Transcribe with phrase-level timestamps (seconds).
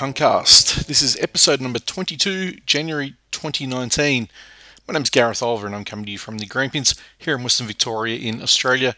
[0.00, 0.86] Punkcast.
[0.86, 4.30] This is episode number 22, January 2019.
[4.88, 7.66] My name's Gareth Oliver and I'm coming to you from the Grampians here in Western
[7.66, 8.96] Victoria in Australia.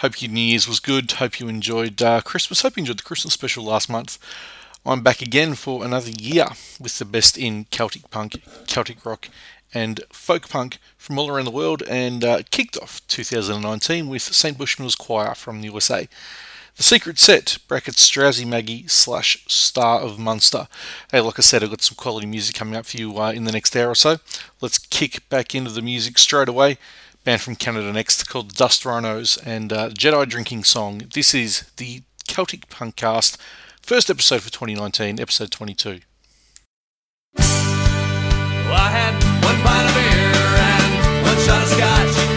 [0.00, 1.12] Hope your New Year's was good.
[1.12, 2.62] Hope you enjoyed uh, Christmas.
[2.62, 4.18] Hope you enjoyed the Christmas special last month.
[4.84, 6.48] I'm back again for another year
[6.80, 9.28] with the best in Celtic punk, Celtic rock,
[9.72, 14.58] and folk punk from all around the world and uh, kicked off 2019 with St.
[14.58, 16.08] Bushmills Choir from the USA.
[16.76, 20.68] The Secret Set, brackets Drowsy Maggie slash Star of Munster.
[21.10, 23.44] Hey, like I said, I've got some quality music coming up for you uh, in
[23.44, 24.16] the next hour or so.
[24.62, 26.78] Let's kick back into the music straight away.
[27.24, 31.02] Band from Canada next called Dust Rhinos and uh, Jedi Drinking Song.
[31.12, 33.36] This is the Celtic Punk Cast,
[33.82, 36.00] first episode for 2019, episode 22.
[37.36, 37.44] Well,
[38.70, 39.12] I had
[39.44, 42.31] one pint of beer and one shot of scotch.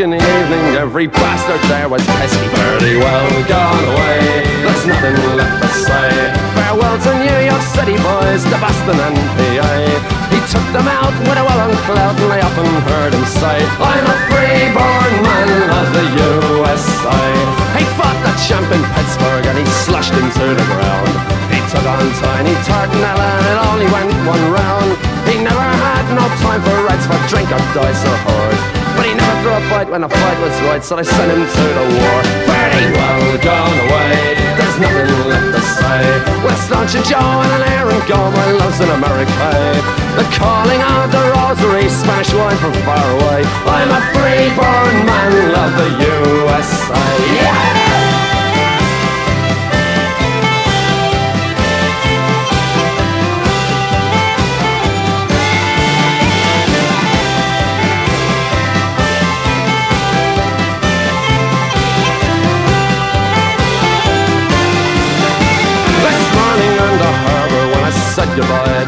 [0.00, 2.44] In the evening, every bastard there was pesky.
[2.52, 6.10] Pretty well gone away, there's nothing left to say.
[6.52, 9.72] Farewell to New York City boys, to Boston and PA.
[10.28, 14.04] He took them out with a well clout, and I often heard him say, I'm
[14.04, 17.24] a free-born man of the USA.
[17.80, 21.14] He fought the champ in Pittsburgh and he slashed him to the ground.
[21.48, 24.90] He took on Tiny Tartanella and it only went one round.
[25.24, 28.62] He never had no time for for drink or dice or horse.
[28.96, 31.44] But he never threw a fight when the fight was right, so they sent him
[31.44, 32.20] to the war.
[32.48, 36.00] Very well gone away, there's nothing left to say.
[36.42, 39.50] West Launch and Joe and an Aaron go, my love's in America.
[40.16, 43.44] The calling out the rosary, Spanish wine from far away.
[43.68, 47.04] I'm a free-born man, love the USA.
[47.36, 47.85] Yeah!
[68.36, 68.84] Goodbye.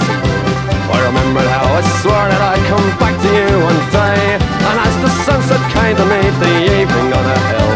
[0.92, 4.36] I remembered how I swore that I'd come back to you one day.
[4.36, 7.72] And as the sunset came to meet the evening on a hill,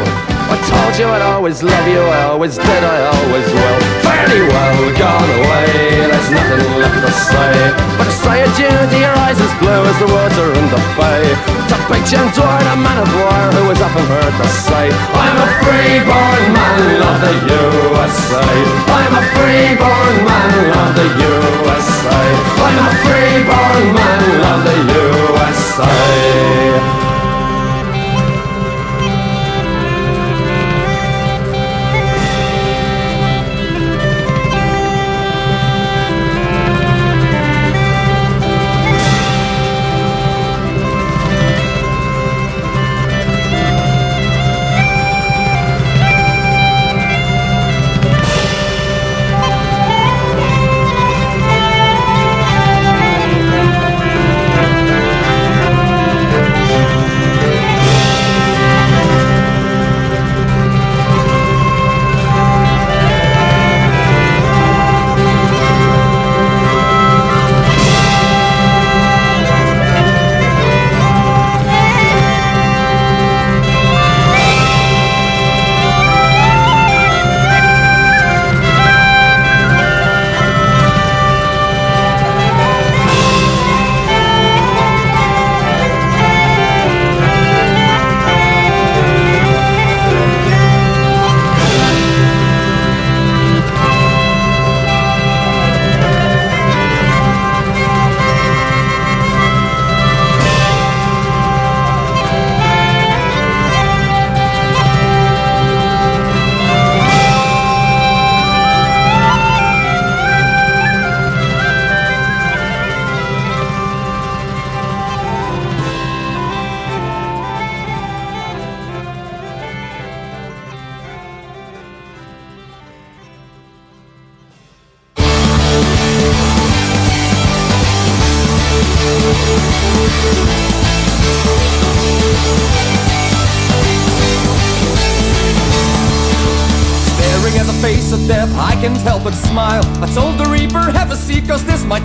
[0.53, 3.81] I told you I'd always love you, I always did, I always will.
[4.05, 8.02] Fairly well gone away, there's nothing left to say.
[8.23, 11.23] Say adieu to your eyes as blue as the water in the bay.
[11.71, 14.87] To big Jim Dwyer, a man of war who was often heard to say,
[15.23, 18.47] I'm a free-born man of the USA.
[18.95, 22.23] I'm a free-born man of the USA.
[22.63, 25.93] I'm a free-born man of the USA.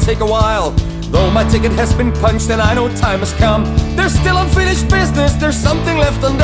[0.07, 0.71] Take a while.
[1.11, 3.65] Though my ticket has been punched and I know time has come,
[3.97, 6.36] there's still unfinished business, there's something left undone.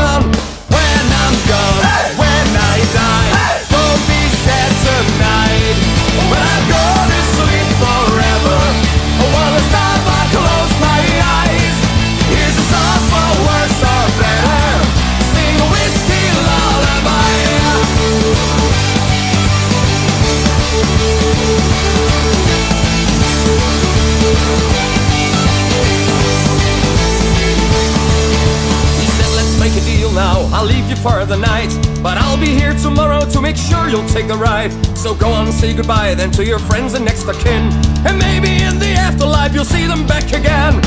[31.04, 31.68] For the night.
[32.02, 34.72] But I'll be here tomorrow to make sure you'll take the ride.
[34.98, 37.64] So go on, say goodbye then to your friends and next of kin.
[38.08, 40.83] And maybe in the afterlife you'll see them back again.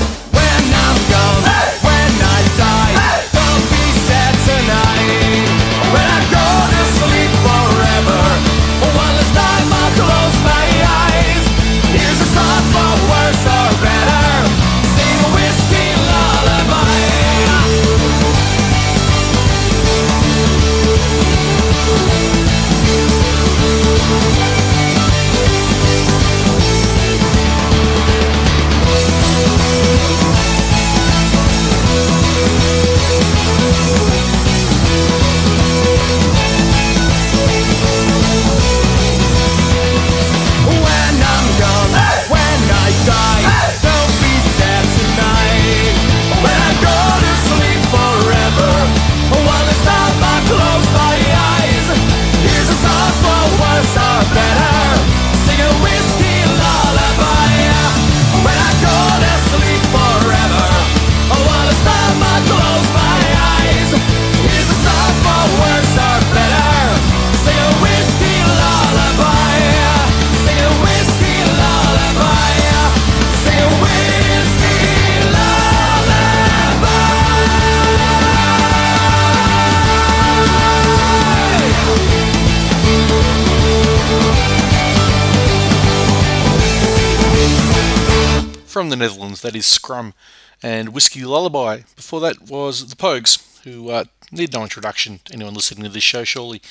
[89.66, 90.14] Scrum
[90.62, 91.80] and Whiskey Lullaby.
[91.94, 95.20] Before that was the Pogues, who uh, need no introduction.
[95.32, 96.62] Anyone listening to this show, surely.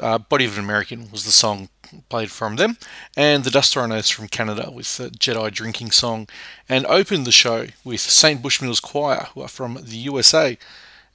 [0.00, 1.68] Uh, Body of an American was the song
[2.08, 2.78] played from them,
[3.16, 6.26] and the Dust Rhinos from Canada with the Jedi Drinking Song,
[6.68, 8.42] and opened the show with St.
[8.42, 10.56] Bushmills Choir, who are from the USA,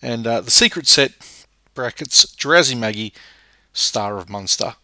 [0.01, 1.13] and uh, the Secret Set,
[1.73, 3.13] brackets, Drowsy Maggie,
[3.73, 4.75] Star of Munster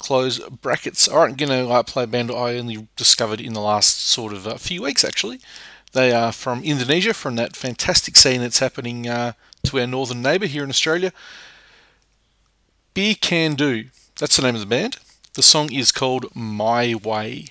[0.00, 1.08] close brackets.
[1.08, 4.48] Right, going to uh, play a band I only discovered in the last sort of
[4.48, 5.40] uh, few weeks, actually.
[5.92, 10.46] They are from Indonesia, from that fantastic scene that's happening uh, to our northern neighbour
[10.46, 11.12] here in Australia.
[12.94, 13.84] Beer Can Do.
[14.18, 14.96] That's the name of the band.
[15.34, 17.46] The song is called My Way.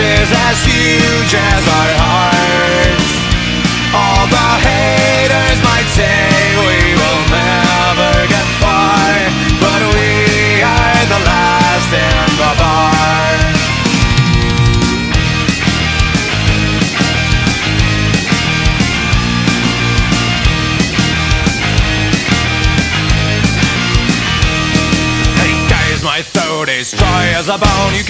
[0.00, 1.99] is as huge as our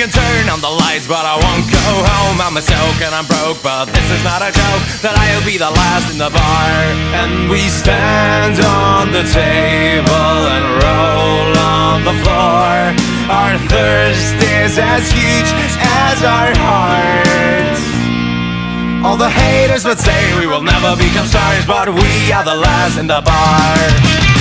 [0.00, 2.40] can turn on the lights, but I won't go home.
[2.40, 4.82] I'm a soak and I'm broke, but this is not a joke.
[5.04, 6.72] That I'll be the last in the bar.
[7.20, 12.96] And we stand on the table and roll on the floor.
[13.28, 17.84] Our thirst is as huge as our hearts.
[19.04, 22.96] All the haters would say we will never become stars, but we are the last
[22.96, 24.39] in the bar.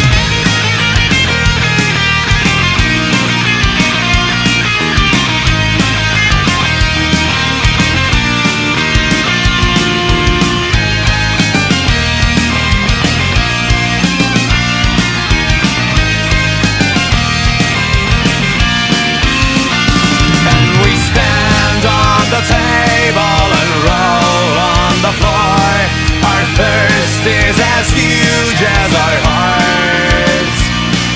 [27.49, 30.59] is as huge as our hearts.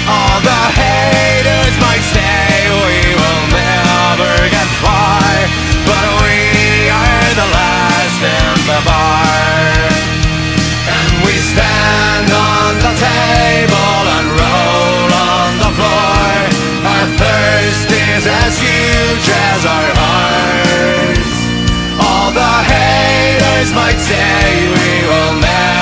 [0.09, 5.29] All the haters might say we will never get far,
[5.85, 9.77] but we are the last in the bar.
[10.89, 16.33] And we stand on the table and roll on the floor.
[16.81, 21.33] Our thirst is as huge as our hearts.
[22.01, 24.33] All the haters might say
[24.73, 25.72] we will never.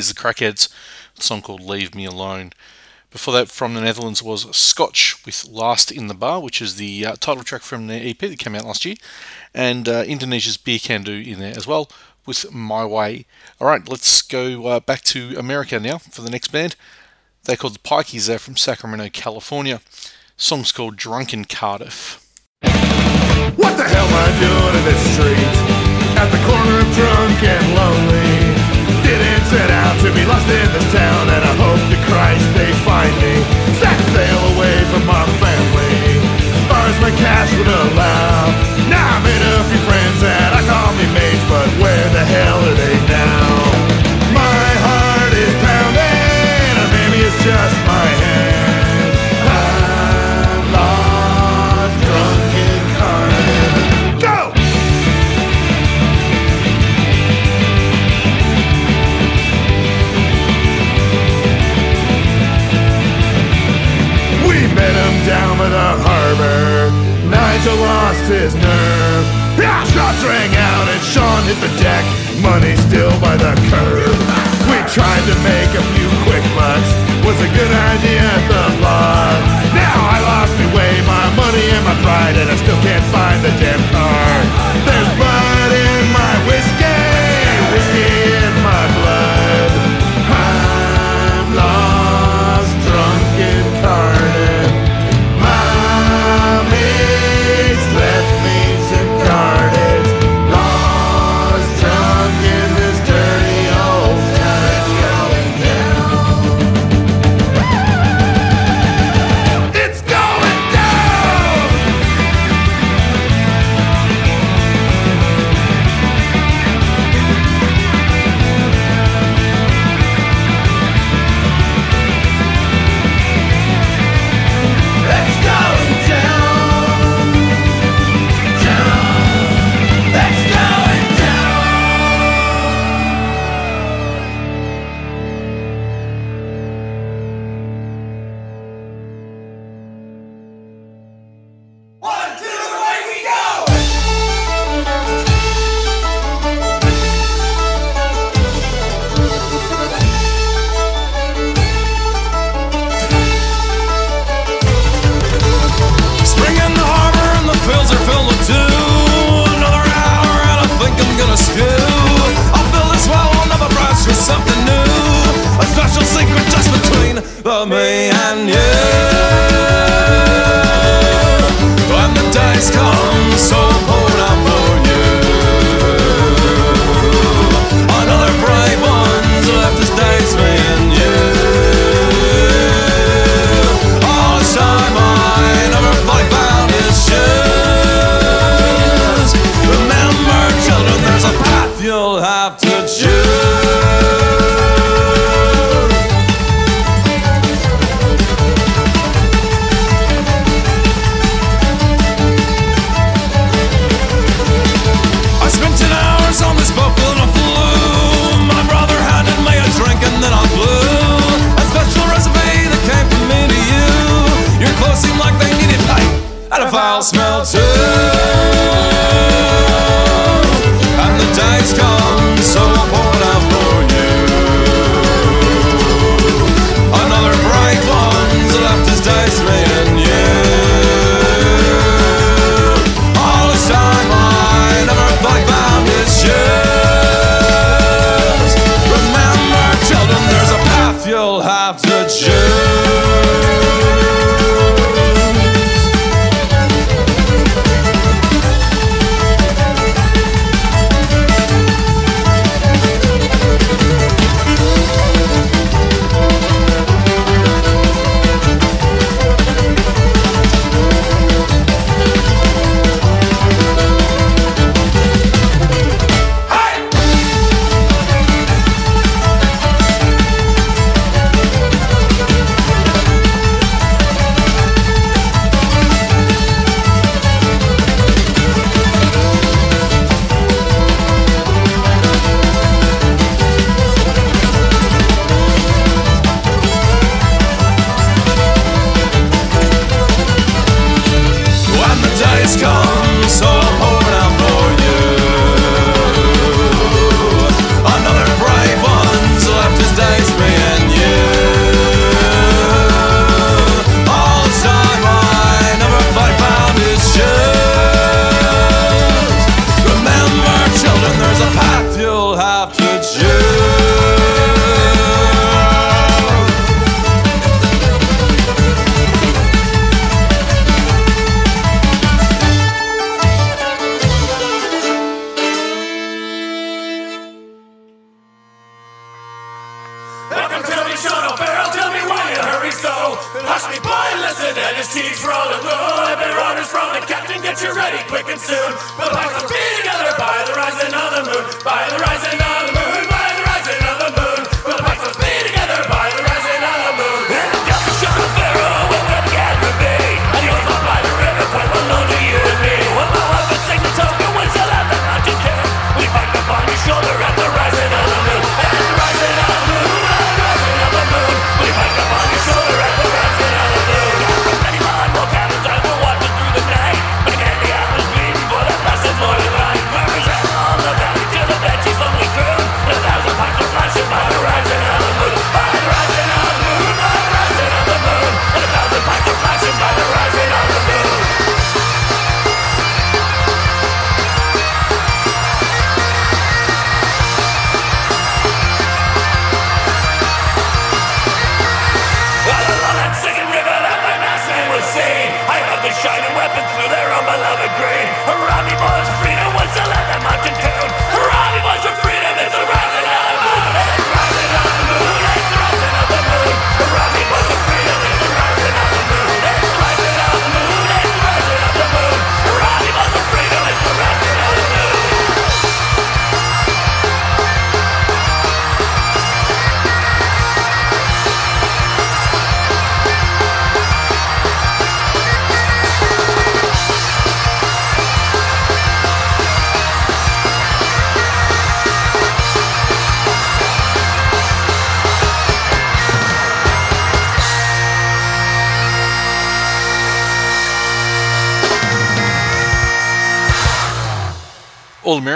[0.00, 0.72] is the Crackheads,
[1.18, 2.52] a song called Leave Me Alone.
[3.10, 7.04] Before that, from the Netherlands, was Scotch with Last in the Bar, which is the
[7.04, 8.94] uh, title track from their EP that came out last year,
[9.54, 11.90] and uh, Indonesia's Beer Can Do in there as well
[12.24, 13.26] with My Way.
[13.60, 16.76] All right, let's go uh, back to America now for the next band.
[17.44, 19.80] They're called the Pikeys, they're from Sacramento, California.
[19.90, 22.26] The song's called Drunken Cardiff.
[22.62, 25.80] What the hell am I doing in this street?
[26.16, 28.49] At the corner of drunk and lonely
[29.50, 31.19] set out to be lost in this town.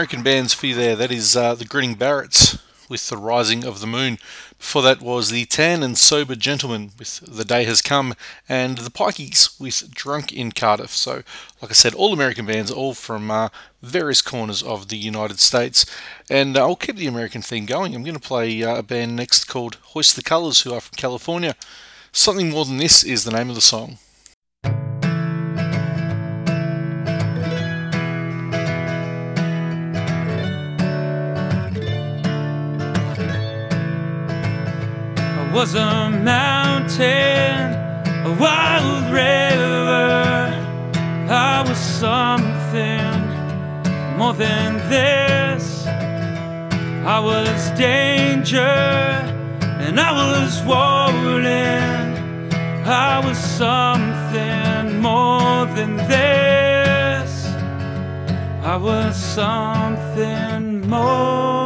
[0.04, 0.96] American bands for you there.
[0.96, 4.18] That is uh, the Grinning Barretts with The Rising of the Moon.
[4.58, 8.12] Before that was the Tan and Sober Gentlemen with The Day Has Come
[8.46, 10.90] and the Pikeys with Drunk in Cardiff.
[10.90, 11.22] So,
[11.62, 13.48] like I said, all American bands, all from uh,
[13.80, 15.86] various corners of the United States.
[16.28, 17.94] And uh, I'll keep the American theme going.
[17.94, 20.96] I'm going to play uh, a band next called Hoist the Colors, who are from
[20.96, 21.56] California.
[22.12, 23.96] Something More Than This is the name of the song.
[35.54, 37.74] was a mountain,
[38.26, 40.50] a wild river.
[41.30, 43.14] I was something
[44.18, 45.86] more than this.
[47.06, 48.58] I was danger
[49.84, 52.02] and I was warning.
[52.84, 57.46] I was something more than this.
[58.64, 61.63] I was something more.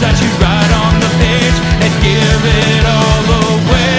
[0.00, 3.90] that you ride on the page and give it all away.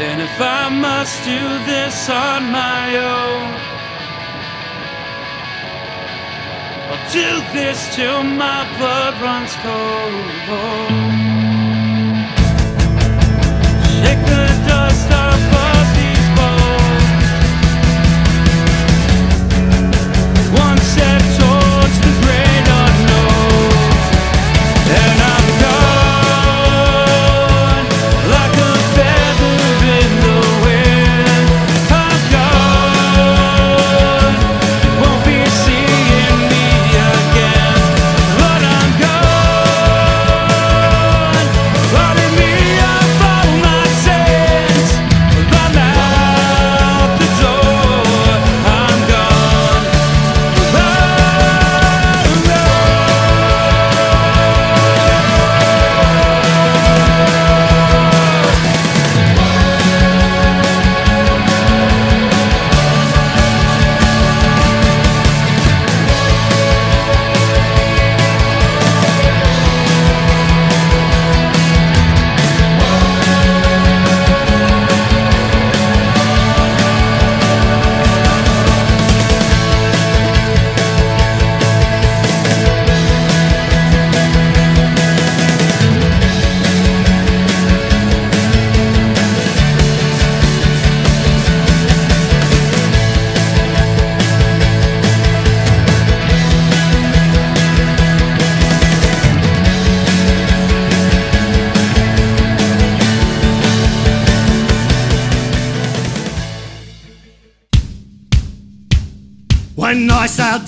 [0.00, 3.69] And if I must do this on my own
[7.12, 10.30] do this till my blood runs cold.
[13.98, 15.99] Shake the dust off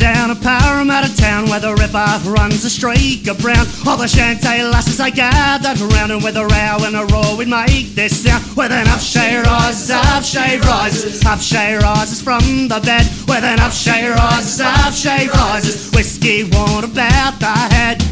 [0.02, 3.64] down a power I'm out of town where the river runs a streak of brown.
[3.86, 7.46] All the shanty lasses I gathered round, and with a row and a roar we'd
[7.46, 8.42] make this sound.
[8.56, 13.06] With an upshay rises, upshay rises, upshay rises from the bed.
[13.28, 18.11] With an upshay rises, upshay rises, whiskey water about the head.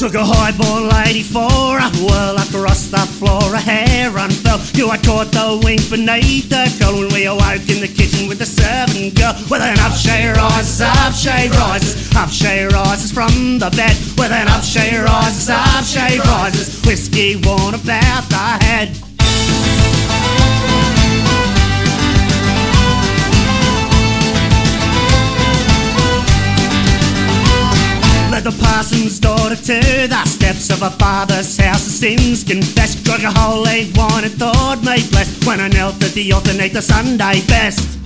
[0.00, 4.56] took a highborn lady for a whirl across the floor, a hair and fell.
[4.72, 8.46] Knew caught the wink beneath the curl when we awoke in the kitchen with the
[8.46, 9.34] servant girl.
[9.50, 13.92] With an upshay rises, upshay rises, upshay rises from the bed.
[14.16, 19.09] With an upshay rises, upshay rises, whiskey worn about the head.
[28.40, 31.84] Led the parson's daughter to the steps of her father's house.
[31.84, 35.44] The sins confessed, drunk a holy wine and thought me blessed.
[35.46, 38.00] When I knelt at the altar, neath the Sunday best.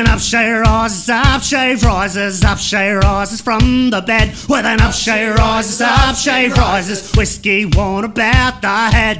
[0.00, 4.30] An up she rises, up she rises, up she rises from the bed.
[4.48, 9.18] With an up she rises, up she rises, whiskey worn about the head.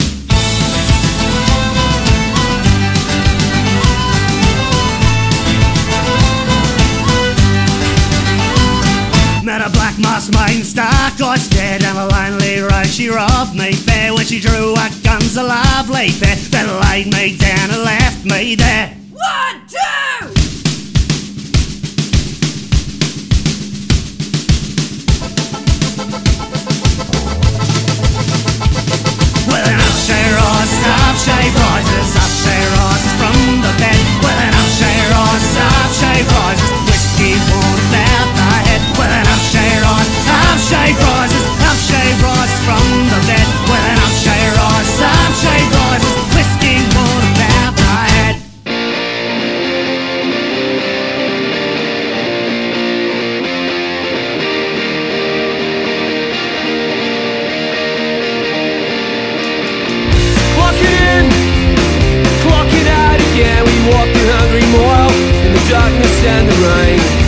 [9.44, 12.86] Met a black masked maiden, stark eyed, scared down a lonely road.
[12.86, 16.36] She robbed me fair when she drew her guns, a lovely pair.
[16.36, 18.96] Then laid me down and left me there.
[19.12, 19.89] One, two!
[66.26, 67.19] And the rain.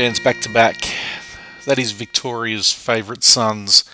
[0.00, 0.94] Bands back to back.
[1.66, 3.84] That is Victoria's favourite sons.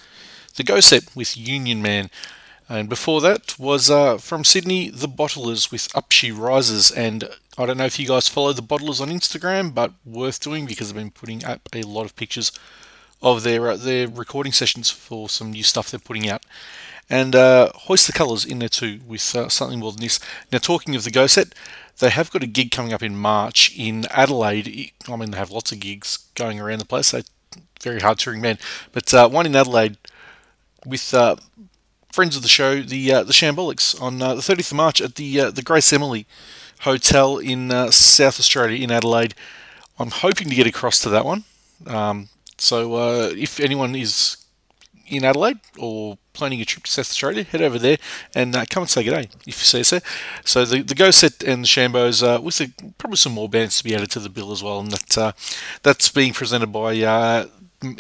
[0.55, 2.11] The Go Set with Union Man.
[2.69, 6.93] And before that was uh, from Sydney, The Bottlers with Up She Rises.
[6.93, 7.29] And
[7.59, 10.93] I don't know if you guys follow The Bottlers on Instagram, but worth doing because
[10.93, 12.53] they've been putting up a lot of pictures
[13.21, 16.45] of their uh, their recording sessions for some new stuff they're putting out.
[17.11, 20.21] And uh, Hoist the Colours in there too with uh, something more than this.
[20.53, 21.53] Now, talking of the Go Set,
[21.99, 24.93] they have got a gig coming up in March in Adelaide.
[25.09, 27.11] I mean, they have lots of gigs going around the place.
[27.11, 27.23] They're
[27.81, 28.59] very hard touring men.
[28.93, 29.97] But uh, one in Adelaide
[30.85, 31.37] with uh,
[32.13, 35.15] friends of the show, the uh, the Shambolics, on uh, the 30th of March at
[35.15, 36.27] the uh, the Grace Emily
[36.81, 39.35] Hotel in uh, South Australia in Adelaide.
[39.99, 41.45] I'm hoping to get across to that one.
[41.87, 42.29] Um,
[42.59, 44.37] so if anyone is
[45.09, 47.99] in Adelaide or planning a trip to South Australia, head over there
[48.35, 50.03] and uh, come and say good day if you see us there.
[50.45, 53.79] So the, the Go Set and the Shambos, uh, with the, probably some more bands
[53.79, 55.33] to be added to the bill as well, and that uh,
[55.83, 57.47] that's being presented by uh,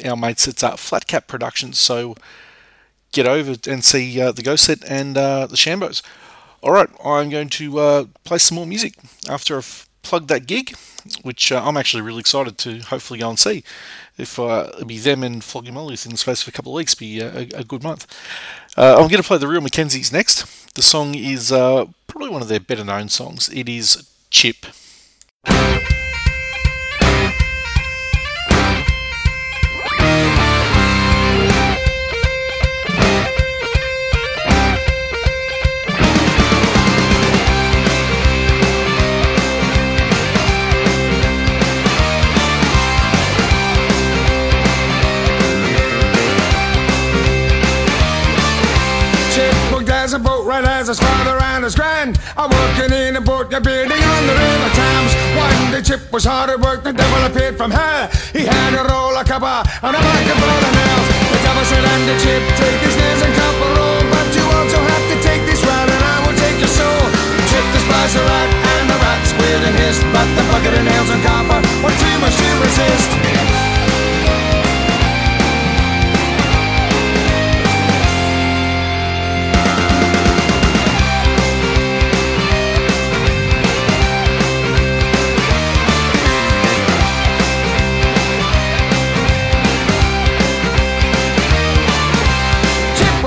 [0.05, 1.79] our mates at uh, Flat Cap Productions.
[1.79, 2.17] So
[3.13, 6.03] get over and see uh, the Go Set and the Shambos.
[6.63, 8.95] All right, I'm going to play some more music
[9.29, 10.75] after I've plugged that gig,
[11.23, 13.63] which uh, I'm actually really excited to hopefully go and see.
[14.17, 16.77] If uh, it'll be them and Flogging Molly within the space of a couple of
[16.77, 18.07] weeks, be uh, a, a good month.
[18.77, 20.75] Uh, I'm going to play the Real McKenzies next.
[20.75, 23.49] The song is uh, probably one of their better known songs.
[23.49, 24.09] It is.
[24.29, 24.67] Chip
[53.45, 55.13] you're building on the river Thames.
[55.37, 58.09] One day Chip was hard at work, the devil appeared from hell.
[58.33, 61.07] He had a roll of copper and a full of nails.
[61.37, 64.01] The devil said, and the Chip, take these nails and copper roll.
[64.09, 67.05] But you also have to take this rod and I will take your soul.
[67.53, 70.05] Chip the rat and the rat squealed and hissed.
[70.17, 73.56] But the bucket of nails and copper were too much to resist.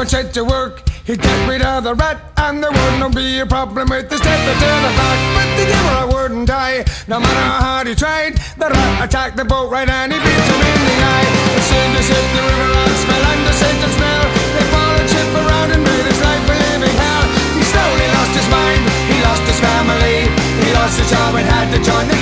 [0.09, 0.89] Set to work.
[1.05, 4.41] He'd get rid of the rat, and there wouldn't be a problem with the step
[4.41, 5.19] to the back.
[5.37, 8.41] But the devil I wouldn't die, no matter how hard he tried.
[8.57, 11.29] The rat attacked the boat right, and he beat him in the eye.
[11.53, 14.23] It seemed as the river rat smell and the and smell.
[14.57, 17.25] They followed Chip around and made his life a living hell.
[17.53, 18.81] He slowly lost his mind,
[19.13, 20.25] he lost his family,
[20.65, 22.17] he lost his job and had to join the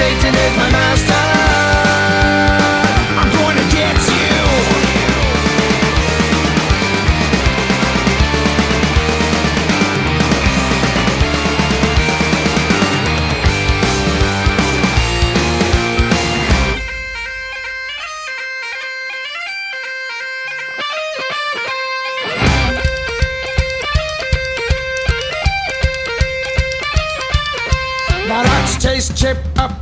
[0.00, 1.19] Satan is my master.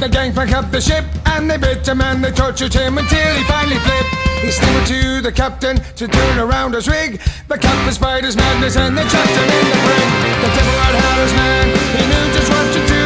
[0.09, 3.35] Up the gangplank of the ship, and they bit him and they tortured him until
[3.35, 4.15] he finally flipped.
[4.43, 7.21] He stammered to the captain to turn around his rig.
[7.49, 10.09] The captain spied his madness and they chucked him in the brig.
[10.45, 13.05] The devil had had his man, he knew just what to do.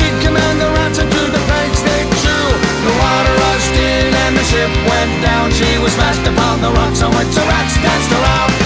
[0.00, 2.46] He'd command the rats and into the planks they chew.
[2.88, 5.52] The water rushed in and the ship went down.
[5.52, 8.63] She was smashed upon the rocks on which the rats danced around.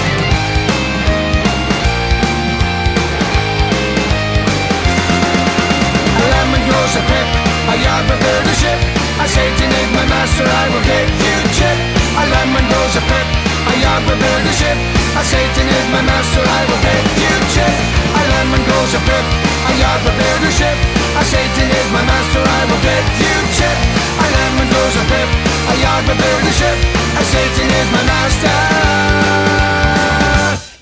[8.06, 8.80] Will build a ship.
[9.18, 11.78] A Satan is my master, I will get you chip.
[12.14, 13.26] I A lemon grows a pip,
[13.70, 14.78] a yard build a ship.
[15.18, 17.74] A Satan is my master, I will get you chip.
[18.14, 19.26] I A lemon grows a pip,
[19.68, 20.78] a yard build a ship.
[21.18, 23.78] A Satan is my master, I will get you chip.
[24.22, 25.28] I A lemon grows a pip,
[25.70, 26.78] a yard build a ship.
[27.18, 28.58] A Satan is my master.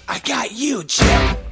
[0.08, 1.45] I got you, Chip.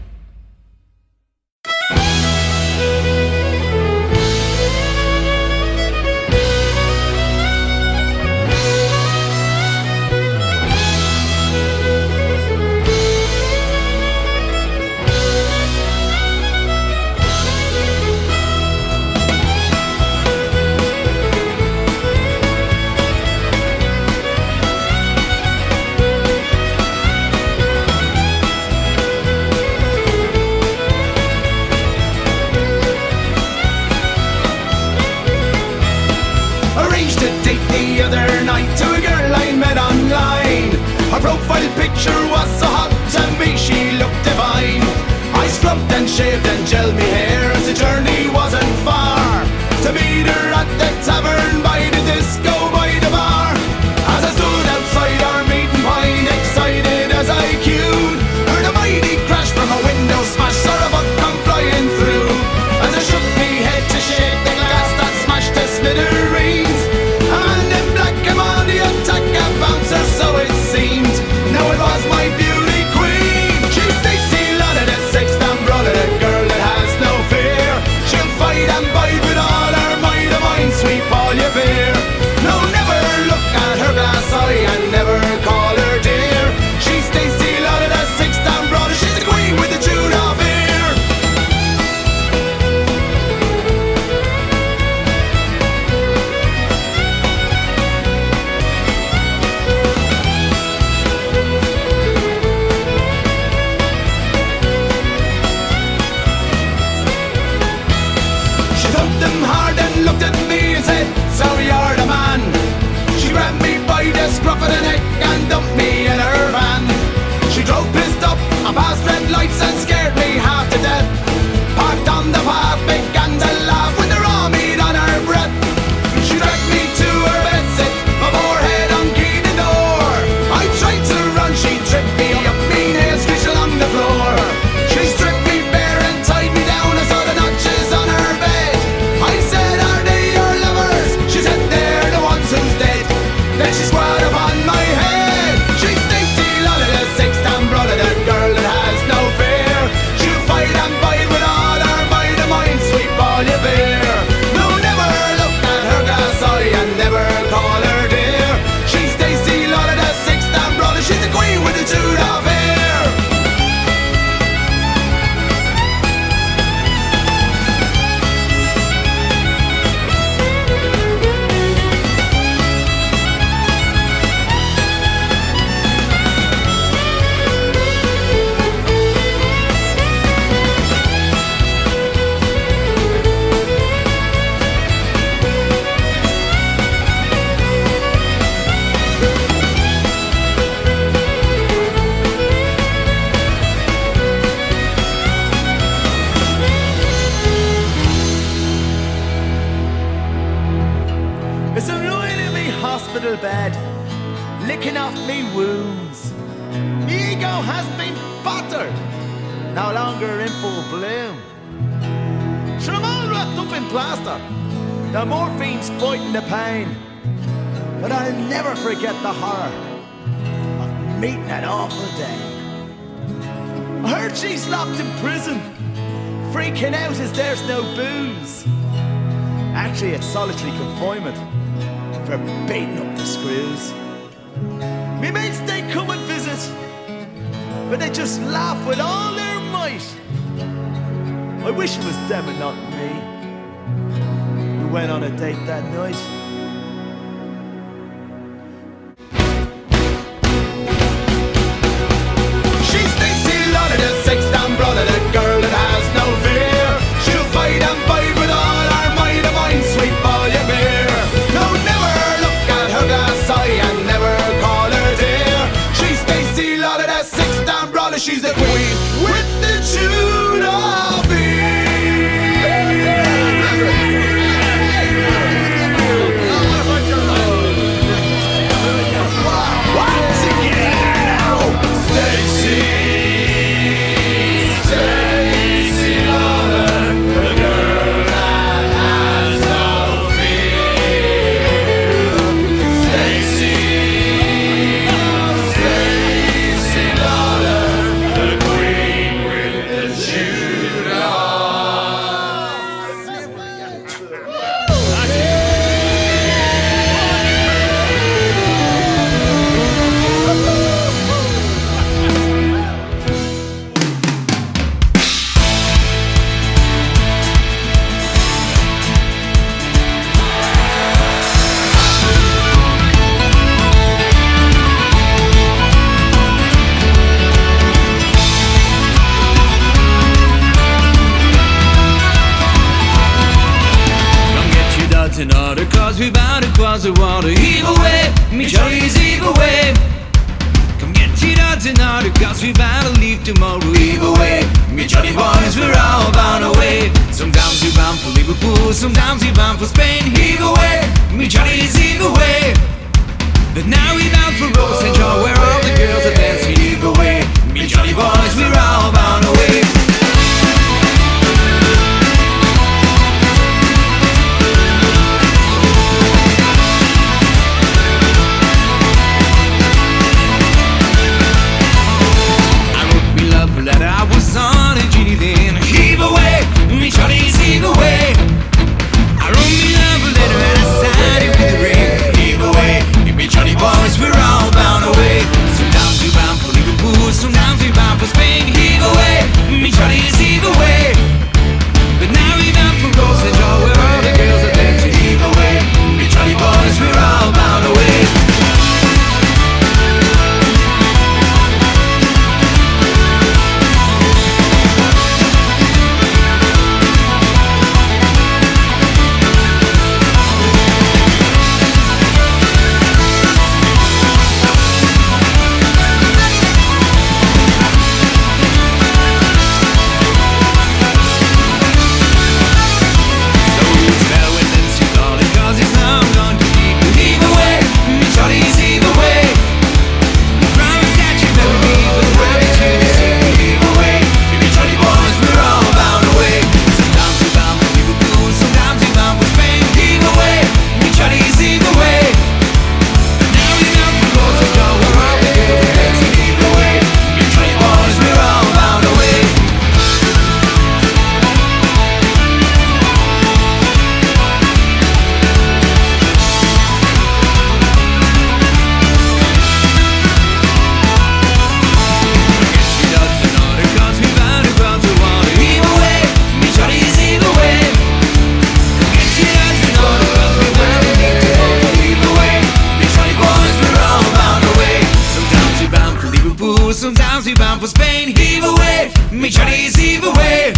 [480.04, 480.72] either away!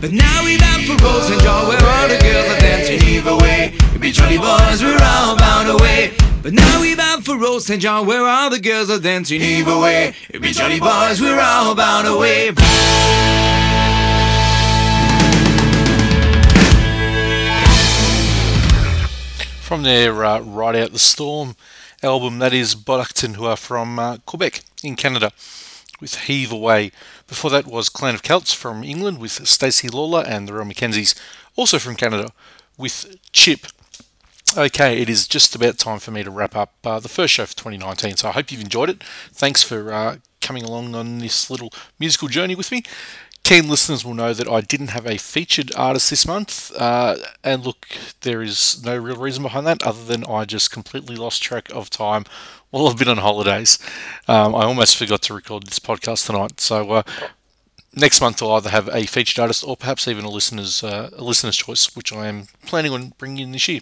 [0.00, 3.36] But now we've out for rolls and jaw where all the girls are dancing either
[3.36, 3.74] way.
[3.92, 6.12] We be jolly boys, we're all bound away.
[6.40, 7.82] But now we've out for rolls St.
[7.82, 10.14] Where all the girls are dancing either away.
[10.30, 12.52] It be jolly boys, we're all bound away.
[19.60, 21.56] From their uh, Ride Out the Storm
[22.02, 25.32] album, that is Bodh'aktan, who are from uh, Quebec in Canada,
[26.00, 26.92] with Heave Away.
[27.28, 31.14] Before that was Clan of Celts from England with Stacey Lawler and the Real McKenzies,
[31.56, 32.32] also from Canada,
[32.78, 33.66] with Chip.
[34.56, 37.44] Okay, it is just about time for me to wrap up uh, the first show
[37.44, 38.16] for 2019.
[38.16, 39.04] So I hope you've enjoyed it.
[39.30, 42.82] Thanks for uh, coming along on this little musical journey with me.
[43.48, 47.64] Keen listeners will know that I didn't have a featured artist this month, uh, and
[47.64, 47.88] look,
[48.20, 51.88] there is no real reason behind that other than I just completely lost track of
[51.88, 52.26] time
[52.68, 53.78] while I've been on holidays.
[54.28, 57.02] Um, I almost forgot to record this podcast tonight, so uh,
[57.94, 61.24] next month I'll either have a featured artist or perhaps even a listener's uh, a
[61.24, 63.80] listener's choice, which I am planning on bringing in this year.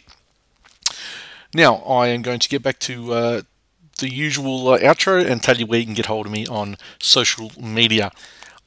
[1.52, 3.42] Now I am going to get back to uh,
[3.98, 6.76] the usual uh, outro and tell you where you can get hold of me on
[7.00, 8.12] social media.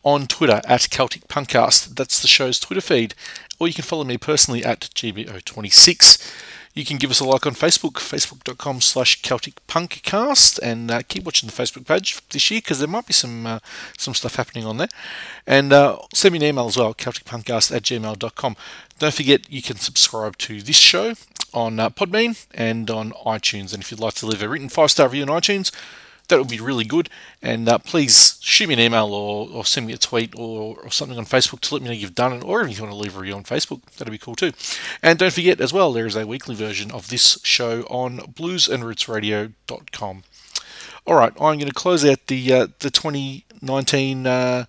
[0.04, 3.16] On Twitter at Celtic Punkcast, that's the show's Twitter feed,
[3.60, 6.32] or you can follow me personally at GBO26.
[6.74, 11.26] You can give us a like on Facebook, facebook.com slash Celtic Punkcast, and uh, keep
[11.26, 13.60] watching the Facebook page this year because there might be some uh,
[13.97, 14.88] some stuff happening on there.
[15.45, 18.56] And uh, send me an email as well, CelticPunkcast at gmail.com.
[19.00, 21.16] Don't forget you can subscribe to this show
[21.54, 23.74] on uh, Podbean and on iTunes.
[23.74, 25.72] And if you'd like to leave a written five star review on iTunes,
[26.30, 27.09] that would be really good.
[27.41, 30.89] And uh, please shoot me an email or, or send me a tweet or, or
[30.89, 32.99] something on Facebook to let me know you've done it, or if you want to
[32.99, 34.51] leave a review on Facebook, that'd be cool too.
[35.03, 40.23] And don't forget as well, there is a weekly version of this show on bluesandrootsradio.com.
[41.05, 44.65] All right, I'm going to close out the uh, the 2019 uh,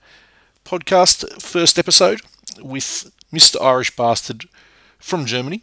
[0.64, 2.22] podcast first episode
[2.60, 3.60] with Mr.
[3.60, 4.48] Irish Bastard
[4.98, 5.62] from Germany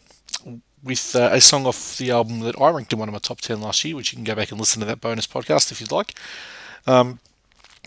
[0.87, 3.41] with uh, a song off the album that I ranked in one of my top
[3.41, 5.79] 10 last year, which you can go back and listen to that bonus podcast if
[5.79, 6.15] you'd like.
[6.87, 7.19] Um,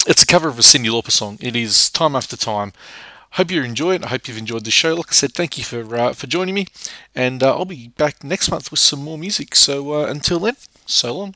[0.06, 1.38] it's a cover of a Cyndi Lauper song.
[1.40, 2.72] It is Time After Time.
[3.32, 4.04] Hope you enjoy it.
[4.04, 4.94] I hope you've enjoyed the show.
[4.94, 6.66] Like I said, thank you for uh, for joining me,
[7.14, 9.54] and uh, I'll be back next month with some more music.
[9.54, 11.34] So uh, until then, so long.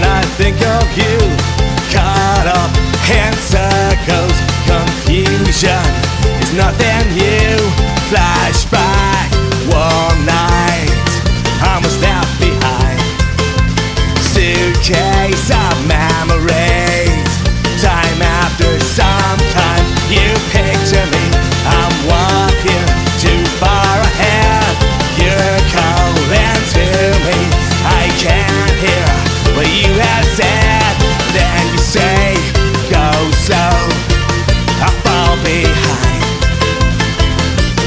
[0.00, 1.16] And I think of you.
[1.92, 2.72] Caught up
[3.10, 5.84] in circles, confusion
[6.40, 7.58] is nothing new.
[8.08, 8.89] Flashback,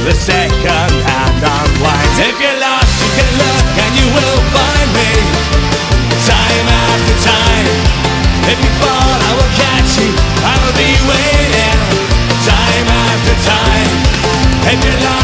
[0.04, 2.18] The second hand unwinds.
[2.20, 5.10] If you're lost, you can look and you will find me.
[6.28, 7.66] Time after time.
[8.52, 10.12] If you fall, I will catch you.
[10.44, 11.80] I will be waiting.
[12.44, 13.92] Time after time.
[14.68, 15.23] If you're lost,